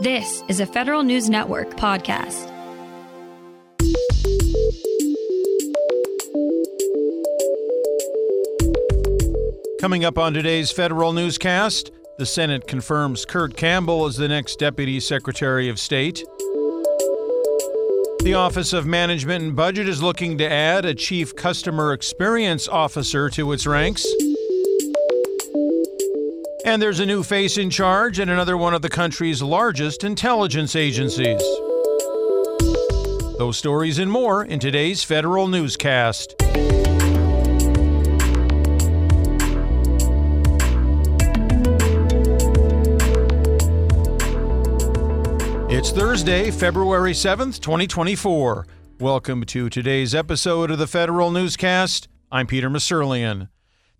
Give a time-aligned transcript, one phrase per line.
[0.00, 2.46] This is a Federal News Network podcast.
[9.80, 15.00] Coming up on today's Federal Newscast, the Senate confirms Kurt Campbell as the next Deputy
[15.00, 16.24] Secretary of State.
[18.20, 23.28] The Office of Management and Budget is looking to add a Chief Customer Experience Officer
[23.30, 24.06] to its ranks.
[26.68, 30.76] And there's a new face in charge at another one of the country's largest intelligence
[30.76, 31.40] agencies.
[33.38, 36.34] Those stories and more in today's Federal Newscast.
[45.70, 48.66] It's Thursday, February 7th, 2024.
[49.00, 52.08] Welcome to today's episode of the Federal Newscast.
[52.30, 53.48] I'm Peter Musurlian.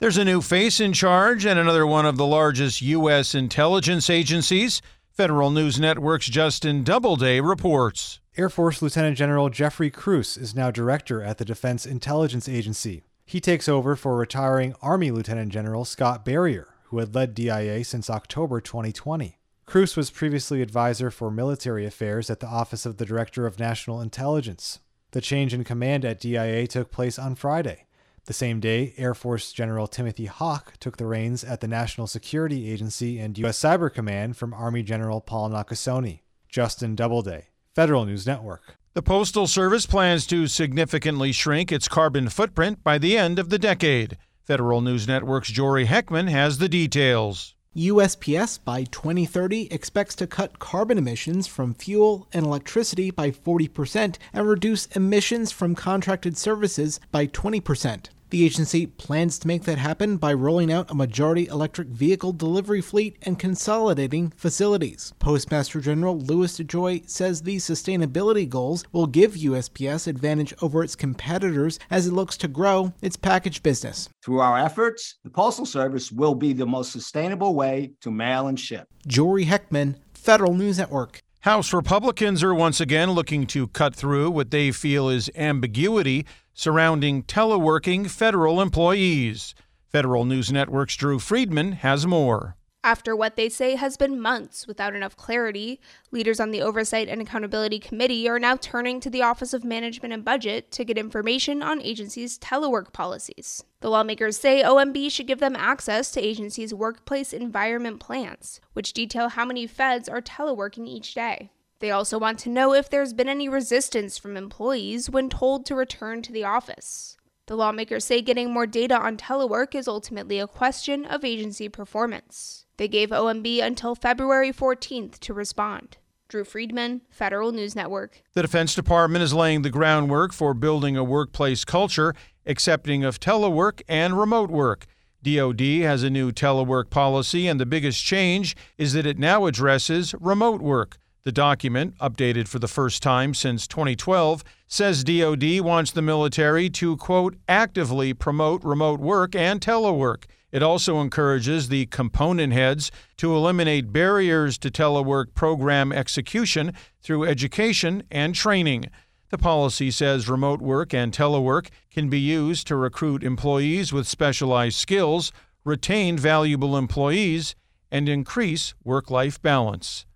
[0.00, 3.34] There's a new face in charge and another one of the largest U.S.
[3.34, 4.80] intelligence agencies.
[5.10, 8.20] Federal News Network's Justin Doubleday reports.
[8.36, 13.02] Air Force Lieutenant General Jeffrey Kruse is now director at the Defense Intelligence Agency.
[13.26, 18.08] He takes over for retiring Army Lieutenant General Scott Berrier, who had led DIA since
[18.08, 19.40] October 2020.
[19.66, 24.00] Kruse was previously advisor for military affairs at the Office of the Director of National
[24.00, 24.78] Intelligence.
[25.10, 27.87] The change in command at DIA took place on Friday.
[28.28, 32.70] The same day, Air Force General Timothy Haugh took the reins at the National Security
[32.70, 33.58] Agency and U.S.
[33.58, 36.20] Cyber Command from Army General Paul Nakasone.
[36.46, 38.76] Justin Doubleday, Federal News Network.
[38.92, 43.58] The Postal Service plans to significantly shrink its carbon footprint by the end of the
[43.58, 44.18] decade.
[44.44, 47.54] Federal News Network's Jory Heckman has the details.
[47.74, 54.46] USPS by 2030 expects to cut carbon emissions from fuel and electricity by 40% and
[54.46, 58.08] reduce emissions from contracted services by 20%.
[58.30, 62.82] The agency plans to make that happen by rolling out a majority electric vehicle delivery
[62.82, 65.14] fleet and consolidating facilities.
[65.18, 71.78] Postmaster General Louis DeJoy says these sustainability goals will give USPS advantage over its competitors
[71.90, 74.10] as it looks to grow its package business.
[74.22, 78.60] Through our efforts, the Postal Service will be the most sustainable way to mail and
[78.60, 78.88] ship.
[79.06, 81.22] Jory Heckman, Federal News Network.
[81.42, 87.22] House Republicans are once again looking to cut through what they feel is ambiguity surrounding
[87.22, 89.54] teleworking federal employees.
[89.86, 92.57] Federal News Network's Drew Friedman has more.
[92.88, 95.78] After what they say has been months without enough clarity,
[96.10, 100.14] leaders on the Oversight and Accountability Committee are now turning to the Office of Management
[100.14, 103.62] and Budget to get information on agencies' telework policies.
[103.80, 109.28] The lawmakers say OMB should give them access to agencies' workplace environment plans, which detail
[109.28, 111.50] how many feds are teleworking each day.
[111.80, 115.74] They also want to know if there's been any resistance from employees when told to
[115.74, 117.17] return to the office.
[117.48, 122.66] The lawmakers say getting more data on telework is ultimately a question of agency performance.
[122.76, 125.96] They gave OMB until February 14th to respond.
[126.28, 128.20] Drew Friedman, Federal News Network.
[128.34, 132.14] The Defense Department is laying the groundwork for building a workplace culture
[132.44, 134.84] accepting of telework and remote work.
[135.22, 140.14] DoD has a new telework policy, and the biggest change is that it now addresses
[140.20, 140.98] remote work.
[141.24, 146.96] The document, updated for the first time since 2012, says DoD wants the military to,
[146.96, 150.24] quote, actively promote remote work and telework.
[150.50, 158.04] It also encourages the component heads to eliminate barriers to telework program execution through education
[158.10, 158.86] and training.
[159.30, 164.78] The policy says remote work and telework can be used to recruit employees with specialized
[164.78, 165.32] skills,
[165.64, 167.54] retain valuable employees,
[167.90, 170.06] and increase work life balance.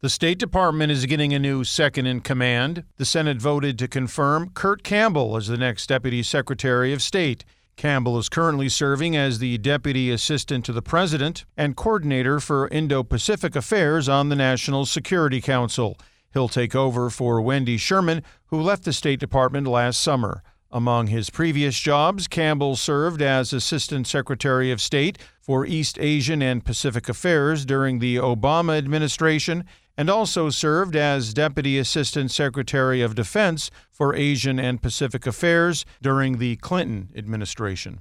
[0.00, 2.84] The State Department is getting a new second in command.
[2.98, 7.44] The Senate voted to confirm Kurt Campbell as the next Deputy Secretary of State.
[7.76, 13.02] Campbell is currently serving as the Deputy Assistant to the President and Coordinator for Indo
[13.02, 15.98] Pacific Affairs on the National Security Council.
[16.32, 20.44] He'll take over for Wendy Sherman, who left the State Department last summer.
[20.70, 26.64] Among his previous jobs, Campbell served as Assistant Secretary of State for East Asian and
[26.64, 29.64] Pacific Affairs during the Obama administration
[29.98, 36.38] and also served as Deputy Assistant Secretary of Defense for Asian and Pacific Affairs during
[36.38, 38.00] the Clinton administration.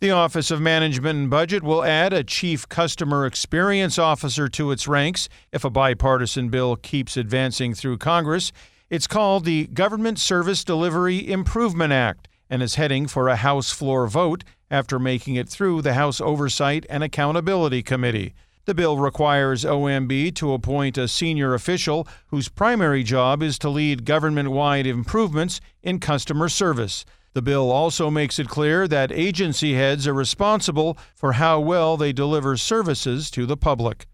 [0.00, 4.88] The Office of Management and Budget will add a Chief Customer Experience Officer to its
[4.88, 8.50] ranks if a bipartisan bill keeps advancing through Congress.
[8.88, 14.06] It's called the Government Service Delivery Improvement Act and is heading for a House floor
[14.06, 18.34] vote after making it through the House Oversight and Accountability Committee.
[18.64, 24.04] The bill requires OMB to appoint a senior official whose primary job is to lead
[24.04, 27.04] government wide improvements in customer service.
[27.34, 32.12] The bill also makes it clear that agency heads are responsible for how well they
[32.12, 34.06] deliver services to the public.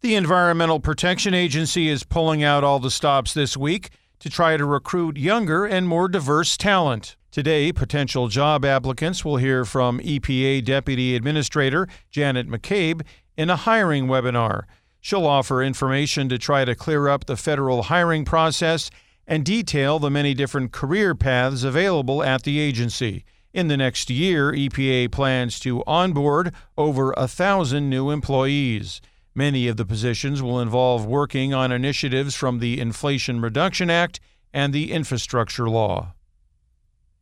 [0.00, 4.64] The Environmental Protection Agency is pulling out all the stops this week to try to
[4.64, 7.16] recruit younger and more diverse talent.
[7.30, 13.02] Today, potential job applicants will hear from EPA Deputy Administrator Janet McCabe
[13.38, 14.64] in a hiring webinar.
[15.00, 18.90] She'll offer information to try to clear up the federal hiring process
[19.28, 23.24] and detail the many different career paths available at the agency.
[23.54, 29.00] In the next year, EPA plans to onboard over a thousand new employees.
[29.34, 34.18] Many of the positions will involve working on initiatives from the Inflation Reduction Act
[34.52, 36.14] and the Infrastructure Law.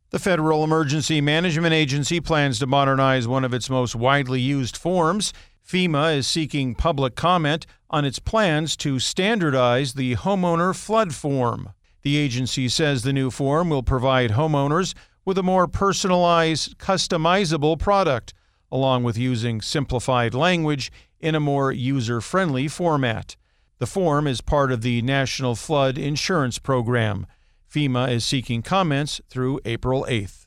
[0.09, 5.31] The Federal Emergency Management Agency plans to modernize one of its most widely used forms.
[5.67, 11.73] FEMA is seeking public comment on its plans to standardize the homeowner flood form.
[12.03, 14.93] The agency says the new form will provide homeowners
[15.25, 18.33] with a more personalized, customizable product,
[18.71, 23.35] along with using simplified language in a more user friendly format.
[23.79, 27.27] The form is part of the National Flood Insurance Program.
[27.69, 30.46] FEMA is seeking comments through April 8th.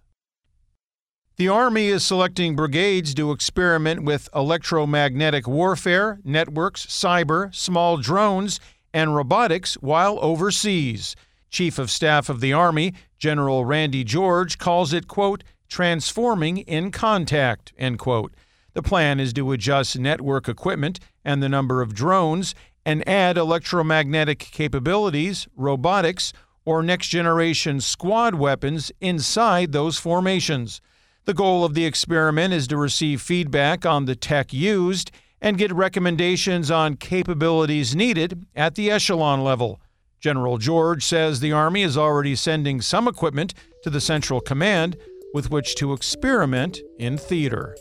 [1.41, 8.61] The Army is selecting brigades to experiment with electromagnetic warfare, networks, cyber, small drones,
[8.93, 11.17] and robotics while overseas.
[11.49, 17.73] Chief of Staff of the Army, General Randy George, calls it, quote, transforming in contact,
[17.79, 18.35] end quote.
[18.75, 22.55] The plan is to adjust network equipment and the number of drones
[22.85, 26.35] and add electromagnetic capabilities, robotics,
[26.67, 30.83] or next generation squad weapons inside those formations.
[31.27, 35.73] The goal of the experiment is to receive feedback on the tech used and get
[35.73, 39.81] recommendations on capabilities needed at the echelon level.
[40.21, 44.97] General George says the Army is already sending some equipment to the Central Command
[45.33, 47.77] with which to experiment in theater.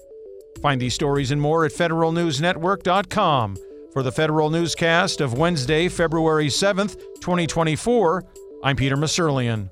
[0.61, 3.57] Find these stories and more at federalnewsnetwork.com.
[3.91, 8.23] For the Federal Newscast of Wednesday, February 7th, 2024,
[8.63, 9.69] I'm Peter Musurlian.